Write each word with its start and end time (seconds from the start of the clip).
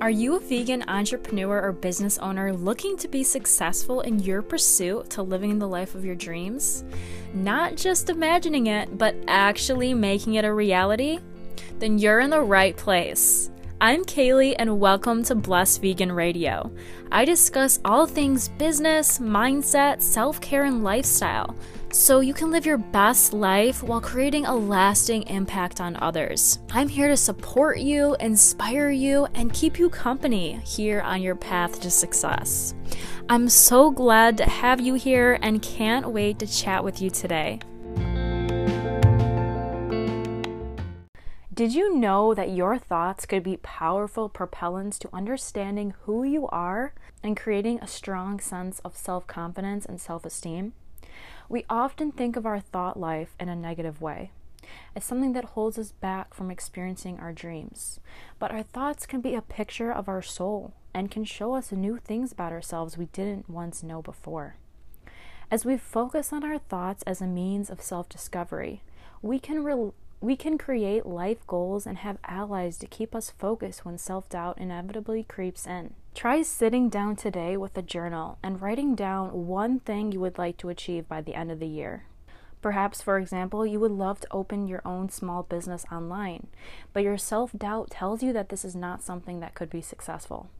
Are 0.00 0.08
you 0.08 0.36
a 0.36 0.40
vegan 0.40 0.82
entrepreneur 0.88 1.60
or 1.60 1.72
business 1.72 2.16
owner 2.16 2.54
looking 2.54 2.96
to 2.96 3.06
be 3.06 3.22
successful 3.22 4.00
in 4.00 4.18
your 4.18 4.40
pursuit 4.40 5.10
to 5.10 5.22
living 5.22 5.58
the 5.58 5.68
life 5.68 5.94
of 5.94 6.06
your 6.06 6.14
dreams? 6.14 6.84
Not 7.34 7.76
just 7.76 8.08
imagining 8.08 8.68
it, 8.68 8.96
but 8.96 9.14
actually 9.28 9.92
making 9.92 10.36
it 10.36 10.46
a 10.46 10.54
reality? 10.54 11.18
Then 11.80 11.98
you're 11.98 12.20
in 12.20 12.30
the 12.30 12.40
right 12.40 12.74
place. 12.74 13.49
I'm 13.82 14.04
Kaylee, 14.04 14.56
and 14.58 14.78
welcome 14.78 15.22
to 15.24 15.34
Blessed 15.34 15.80
Vegan 15.80 16.12
Radio. 16.12 16.70
I 17.10 17.24
discuss 17.24 17.80
all 17.82 18.04
things 18.04 18.50
business, 18.50 19.18
mindset, 19.20 20.02
self 20.02 20.38
care, 20.42 20.64
and 20.64 20.84
lifestyle 20.84 21.56
so 21.90 22.20
you 22.20 22.34
can 22.34 22.50
live 22.50 22.66
your 22.66 22.76
best 22.76 23.32
life 23.32 23.82
while 23.82 24.02
creating 24.02 24.44
a 24.44 24.54
lasting 24.54 25.22
impact 25.28 25.80
on 25.80 25.96
others. 25.96 26.58
I'm 26.72 26.88
here 26.88 27.08
to 27.08 27.16
support 27.16 27.78
you, 27.78 28.16
inspire 28.20 28.90
you, 28.90 29.26
and 29.34 29.50
keep 29.50 29.78
you 29.78 29.88
company 29.88 30.60
here 30.62 31.00
on 31.00 31.22
your 31.22 31.34
path 31.34 31.80
to 31.80 31.90
success. 31.90 32.74
I'm 33.30 33.48
so 33.48 33.90
glad 33.90 34.36
to 34.36 34.44
have 34.44 34.82
you 34.82 34.92
here 34.92 35.38
and 35.40 35.62
can't 35.62 36.10
wait 36.10 36.38
to 36.40 36.46
chat 36.46 36.84
with 36.84 37.00
you 37.00 37.08
today. 37.08 37.60
Did 41.60 41.74
you 41.74 41.94
know 41.94 42.32
that 42.32 42.48
your 42.48 42.78
thoughts 42.78 43.26
could 43.26 43.42
be 43.42 43.58
powerful 43.58 44.30
propellants 44.30 44.98
to 45.00 45.14
understanding 45.14 45.92
who 46.04 46.24
you 46.24 46.46
are 46.46 46.94
and 47.22 47.36
creating 47.36 47.80
a 47.80 47.86
strong 47.86 48.40
sense 48.40 48.78
of 48.78 48.96
self 48.96 49.26
confidence 49.26 49.84
and 49.84 50.00
self 50.00 50.24
esteem? 50.24 50.72
We 51.50 51.66
often 51.68 52.12
think 52.12 52.36
of 52.36 52.46
our 52.46 52.60
thought 52.60 52.98
life 52.98 53.34
in 53.38 53.50
a 53.50 53.54
negative 53.54 54.00
way, 54.00 54.30
as 54.96 55.04
something 55.04 55.34
that 55.34 55.52
holds 55.52 55.78
us 55.78 55.92
back 55.92 56.32
from 56.32 56.50
experiencing 56.50 57.20
our 57.20 57.34
dreams. 57.34 58.00
But 58.38 58.52
our 58.52 58.62
thoughts 58.62 59.04
can 59.04 59.20
be 59.20 59.34
a 59.34 59.42
picture 59.42 59.92
of 59.92 60.08
our 60.08 60.22
soul 60.22 60.72
and 60.94 61.10
can 61.10 61.26
show 61.26 61.54
us 61.56 61.72
new 61.72 61.98
things 61.98 62.32
about 62.32 62.52
ourselves 62.52 62.96
we 62.96 63.04
didn't 63.12 63.50
once 63.50 63.82
know 63.82 64.00
before. 64.00 64.56
As 65.50 65.66
we 65.66 65.76
focus 65.76 66.32
on 66.32 66.42
our 66.42 66.56
thoughts 66.56 67.02
as 67.02 67.20
a 67.20 67.26
means 67.26 67.68
of 67.68 67.82
self 67.82 68.08
discovery, 68.08 68.82
we 69.20 69.38
can 69.38 69.62
re- 69.62 69.92
we 70.20 70.36
can 70.36 70.58
create 70.58 71.06
life 71.06 71.46
goals 71.46 71.86
and 71.86 71.98
have 71.98 72.18
allies 72.24 72.76
to 72.76 72.86
keep 72.86 73.14
us 73.14 73.30
focused 73.30 73.84
when 73.84 73.96
self 73.96 74.28
doubt 74.28 74.58
inevitably 74.58 75.22
creeps 75.24 75.66
in. 75.66 75.94
Try 76.14 76.42
sitting 76.42 76.90
down 76.90 77.16
today 77.16 77.56
with 77.56 77.76
a 77.78 77.82
journal 77.82 78.38
and 78.42 78.60
writing 78.60 78.94
down 78.94 79.46
one 79.46 79.80
thing 79.80 80.12
you 80.12 80.20
would 80.20 80.36
like 80.36 80.58
to 80.58 80.68
achieve 80.68 81.08
by 81.08 81.22
the 81.22 81.34
end 81.34 81.50
of 81.50 81.58
the 81.58 81.66
year. 81.66 82.04
Perhaps, 82.60 83.00
for 83.00 83.18
example, 83.18 83.64
you 83.64 83.80
would 83.80 83.92
love 83.92 84.20
to 84.20 84.28
open 84.30 84.68
your 84.68 84.82
own 84.84 85.08
small 85.08 85.42
business 85.42 85.86
online, 85.90 86.48
but 86.92 87.02
your 87.02 87.16
self 87.16 87.52
doubt 87.56 87.90
tells 87.90 88.22
you 88.22 88.34
that 88.34 88.50
this 88.50 88.64
is 88.64 88.76
not 88.76 89.02
something 89.02 89.40
that 89.40 89.54
could 89.54 89.70
be 89.70 89.80
successful. 89.80 90.50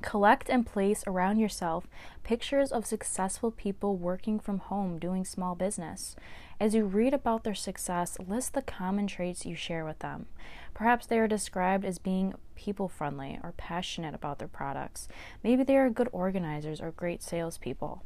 Collect 0.00 0.48
and 0.48 0.64
place 0.64 1.02
around 1.06 1.38
yourself 1.38 1.88
pictures 2.22 2.70
of 2.70 2.86
successful 2.86 3.50
people 3.50 3.96
working 3.96 4.38
from 4.38 4.58
home 4.58 4.98
doing 4.98 5.24
small 5.24 5.54
business. 5.54 6.14
As 6.60 6.74
you 6.74 6.84
read 6.84 7.12
about 7.12 7.44
their 7.44 7.54
success, 7.54 8.16
list 8.26 8.54
the 8.54 8.62
common 8.62 9.06
traits 9.06 9.44
you 9.44 9.54
share 9.54 9.84
with 9.84 9.98
them. 9.98 10.26
Perhaps 10.72 11.06
they 11.06 11.18
are 11.18 11.28
described 11.28 11.84
as 11.84 11.98
being 11.98 12.34
people 12.54 12.88
friendly 12.88 13.40
or 13.42 13.52
passionate 13.56 14.14
about 14.14 14.38
their 14.38 14.48
products. 14.48 15.08
Maybe 15.42 15.64
they 15.64 15.76
are 15.76 15.90
good 15.90 16.08
organizers 16.12 16.80
or 16.80 16.92
great 16.92 17.22
salespeople. 17.22 18.02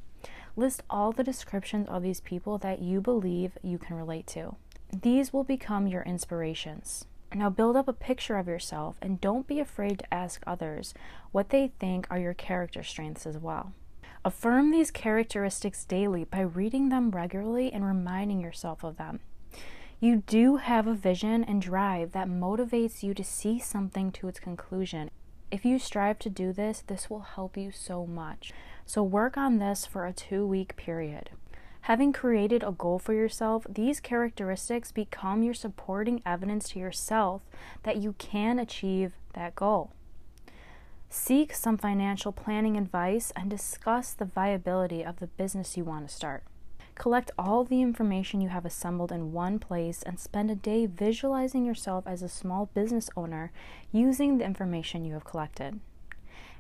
List 0.57 0.83
all 0.89 1.13
the 1.13 1.25
descriptions 1.25 1.89
of 1.89 2.03
these 2.03 2.21
people 2.21 2.59
that 2.59 2.81
you 2.81 3.01
believe 3.01 3.59
you 3.63 3.79
can 3.79 3.97
relate 3.97 4.27
to. 4.29 4.57
These 4.93 5.33
will 5.33 5.45
become 5.45 5.87
your 5.87 6.03
inspirations. 6.03 7.07
Now 7.35 7.49
build 7.51 7.77
up 7.77 7.89
a 7.89 7.93
picture 7.93 8.37
of 8.37 8.47
yourself 8.47 8.97
and 9.01 9.21
don't 9.21 9.47
be 9.47 9.59
afraid 9.59 10.01
to 10.01 10.15
ask 10.15 10.43
others 10.47 10.93
what 11.31 11.49
they 11.49 11.73
think 11.79 12.07
are 12.11 12.19
your 12.19 12.35
character 12.35 12.83
strengths 12.83 13.27
as 13.27 13.39
well. 13.39 13.73
Affirm 14.25 14.71
these 14.71 14.91
characteristics 14.91 15.85
daily 15.85 16.25
by 16.25 16.41
reading 16.41 16.91
them 16.91 17.11
regularly 17.11 17.73
and 17.73 17.85
reminding 17.85 18.41
yourself 18.41 18.85
of 18.85 18.97
them. 18.97 19.21
You 19.99 20.17
do 20.17 20.57
have 20.57 20.87
a 20.87 20.95
vision 20.95 21.43
and 21.45 21.63
drive 21.63 22.13
that 22.13 22.29
motivates 22.29 23.03
you 23.03 23.15
to 23.15 23.25
see 23.25 23.59
something 23.59 24.13
to 24.13 24.29
its 24.29 24.41
conclusion. 24.41 25.11
If 25.51 25.65
you 25.65 25.79
strive 25.79 26.19
to 26.21 26.31
do 26.31 26.53
this, 26.53 26.83
this 26.87 27.09
will 27.09 27.21
help 27.21 27.57
you 27.57 27.71
so 27.71 28.07
much. 28.07 28.53
So, 28.85 29.03
work 29.03 29.37
on 29.37 29.59
this 29.59 29.87
for 29.87 30.07
a 30.07 30.13
two 30.13 30.47
week 30.47 30.77
period. 30.77 31.31
Having 31.83 32.13
created 32.13 32.63
a 32.63 32.71
goal 32.71 33.01
for 33.01 33.13
yourself, 33.13 33.67
these 33.69 33.99
characteristics 33.99 34.93
become 34.93 35.43
your 35.43 35.55
supporting 35.55 36.23
evidence 36.25 36.69
to 36.71 36.79
yourself 36.79 37.43
that 37.83 37.97
you 37.97 38.15
can 38.19 38.61
achieve 38.61 39.13
that 39.35 39.57
goal. 39.57 39.91
Seek 41.11 41.53
some 41.53 41.77
financial 41.77 42.31
planning 42.31 42.77
advice 42.77 43.33
and 43.35 43.51
discuss 43.51 44.13
the 44.13 44.25
viability 44.25 45.05
of 45.05 45.19
the 45.19 45.27
business 45.27 45.77
you 45.77 45.83
want 45.85 46.09
to 46.09 46.15
start. 46.15 46.45
Collect 46.95 47.33
all 47.37 47.65
the 47.65 47.83
information 47.83 48.41
you 48.41 48.51
have 48.51 48.65
assembled 48.65 49.11
in 49.11 49.33
one 49.33 49.59
place 49.59 50.05
and 50.05 50.21
spend 50.21 50.53
a 50.53 50.55
day 50.55 50.87
visualizing 50.87 51.65
yourself 51.65 52.07
as 52.07 52.23
a 52.23 52.29
small 52.29 52.67
business 52.75 53.11
owner 53.17 53.51
using 53.91 54.39
the 54.39 54.45
information 54.45 55.05
you 55.05 55.15
have 55.15 55.25
collected. 55.25 55.81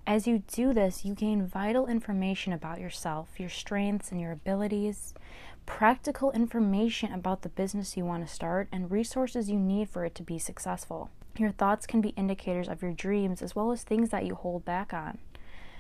As 0.06 0.26
you 0.26 0.42
do 0.52 0.72
this, 0.72 1.04
you 1.04 1.14
gain 1.14 1.46
vital 1.46 1.86
information 1.86 2.52
about 2.52 2.80
yourself, 2.80 3.38
your 3.38 3.48
strengths 3.48 4.10
and 4.10 4.20
your 4.20 4.32
abilities, 4.32 5.14
practical 5.64 6.32
information 6.32 7.12
about 7.12 7.42
the 7.42 7.48
business 7.48 7.96
you 7.96 8.04
want 8.04 8.26
to 8.26 8.32
start, 8.32 8.68
and 8.72 8.91
resources 8.91 9.48
you 9.48 9.60
need 9.60 9.88
for 9.88 10.04
it 10.04 10.16
to 10.16 10.24
be 10.24 10.41
successful. 10.41 11.10
Your 11.38 11.52
thoughts 11.52 11.86
can 11.86 12.00
be 12.00 12.10
indicators 12.10 12.68
of 12.68 12.82
your 12.82 12.92
dreams 12.92 13.42
as 13.42 13.54
well 13.54 13.70
as 13.70 13.84
things 13.84 14.10
that 14.10 14.26
you 14.26 14.34
hold 14.34 14.64
back 14.64 14.92
on. 14.92 15.18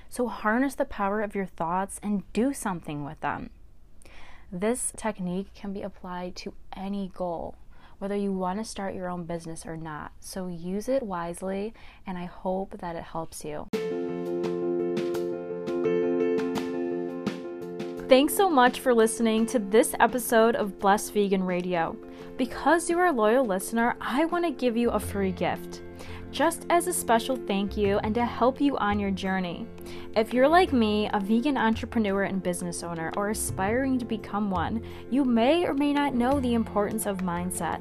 So 0.08 0.28
harness 0.28 0.76
the 0.76 0.84
power 0.84 1.20
of 1.20 1.34
your 1.34 1.46
thoughts 1.46 1.98
and 2.00 2.22
do 2.32 2.52
something 2.52 3.04
with 3.04 3.20
them. 3.20 3.50
This 4.52 4.92
technique 4.96 5.52
can 5.52 5.72
be 5.72 5.82
applied 5.82 6.36
to 6.36 6.54
any 6.76 7.10
goal, 7.12 7.56
whether 7.98 8.16
you 8.16 8.32
want 8.32 8.60
to 8.60 8.64
start 8.64 8.94
your 8.94 9.08
own 9.08 9.24
business 9.24 9.66
or 9.66 9.76
not. 9.76 10.12
So 10.20 10.46
use 10.46 10.88
it 10.88 11.02
wisely, 11.02 11.74
and 12.06 12.16
I 12.16 12.26
hope 12.26 12.78
that 12.78 12.94
it 12.94 13.04
helps 13.04 13.44
you. 13.44 13.68
Thanks 18.12 18.36
so 18.36 18.50
much 18.50 18.80
for 18.80 18.92
listening 18.92 19.46
to 19.46 19.58
this 19.58 19.94
episode 19.98 20.54
of 20.54 20.78
Blessed 20.78 21.14
Vegan 21.14 21.42
Radio. 21.42 21.96
Because 22.36 22.90
you 22.90 22.98
are 22.98 23.06
a 23.06 23.10
loyal 23.10 23.46
listener, 23.46 23.96
I 24.02 24.26
want 24.26 24.44
to 24.44 24.50
give 24.50 24.76
you 24.76 24.90
a 24.90 25.00
free 25.00 25.32
gift. 25.32 25.80
Just 26.30 26.66
as 26.68 26.86
a 26.86 26.92
special 26.92 27.36
thank 27.36 27.74
you 27.74 27.98
and 28.00 28.14
to 28.14 28.26
help 28.26 28.60
you 28.60 28.76
on 28.76 29.00
your 29.00 29.12
journey. 29.12 29.66
If 30.14 30.34
you're 30.34 30.46
like 30.46 30.74
me, 30.74 31.08
a 31.14 31.20
vegan 31.20 31.56
entrepreneur 31.56 32.24
and 32.24 32.42
business 32.42 32.82
owner, 32.82 33.14
or 33.16 33.30
aspiring 33.30 33.98
to 33.98 34.04
become 34.04 34.50
one, 34.50 34.82
you 35.10 35.24
may 35.24 35.64
or 35.64 35.72
may 35.72 35.94
not 35.94 36.14
know 36.14 36.38
the 36.38 36.52
importance 36.52 37.06
of 37.06 37.20
mindset, 37.20 37.80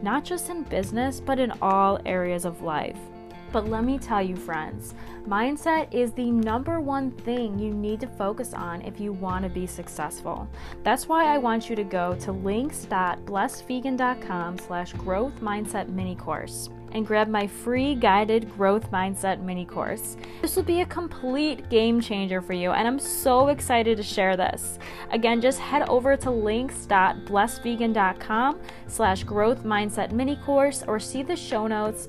not 0.00 0.24
just 0.24 0.48
in 0.48 0.62
business, 0.62 1.18
but 1.18 1.40
in 1.40 1.50
all 1.60 1.98
areas 2.06 2.44
of 2.44 2.62
life. 2.62 3.00
But 3.52 3.68
let 3.68 3.84
me 3.84 3.98
tell 3.98 4.22
you, 4.22 4.34
friends, 4.34 4.94
mindset 5.28 5.92
is 5.92 6.12
the 6.12 6.30
number 6.30 6.80
one 6.80 7.10
thing 7.10 7.58
you 7.58 7.74
need 7.74 8.00
to 8.00 8.06
focus 8.06 8.54
on 8.54 8.80
if 8.82 8.98
you 8.98 9.12
want 9.12 9.42
to 9.44 9.50
be 9.50 9.66
successful. 9.66 10.48
That's 10.82 11.06
why 11.06 11.26
I 11.26 11.36
want 11.38 11.68
you 11.68 11.76
to 11.76 11.84
go 11.84 12.14
to 12.20 12.32
links.blessedvegan.com 12.32 14.58
slash 14.58 14.94
growth 14.94 15.38
mindset 15.40 15.90
mini 15.90 16.16
course 16.16 16.70
and 16.92 17.06
grab 17.06 17.28
my 17.28 17.46
free 17.46 17.94
guided 17.94 18.50
growth 18.54 18.90
mindset 18.90 19.42
mini 19.42 19.64
course. 19.64 20.16
This 20.40 20.56
will 20.56 20.62
be 20.62 20.80
a 20.82 20.86
complete 20.86 21.68
game 21.70 22.00
changer 22.00 22.40
for 22.40 22.52
you, 22.52 22.70
and 22.72 22.86
I'm 22.86 22.98
so 22.98 23.48
excited 23.48 23.96
to 23.96 24.02
share 24.02 24.36
this. 24.36 24.78
Again, 25.10 25.40
just 25.40 25.58
head 25.58 25.88
over 25.88 26.18
to 26.18 26.30
links.blessedvegan.com 26.30 28.60
slash 28.86 29.24
growth 29.24 29.64
mindset 29.64 30.12
mini 30.12 30.36
course 30.36 30.84
or 30.86 31.00
see 31.00 31.22
the 31.22 31.36
show 31.36 31.66
notes 31.66 32.08